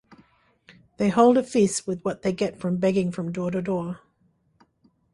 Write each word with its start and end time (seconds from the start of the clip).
They 0.97 1.09
hold 1.09 1.37
a 1.37 1.43
feast 1.43 1.85
with 1.85 2.03
what 2.03 2.23
they 2.23 2.33
get 2.33 2.57
from 2.57 2.77
begging 2.77 3.11
from 3.11 3.31
door 3.31 3.51
to 3.51 3.61
door. 3.61 3.99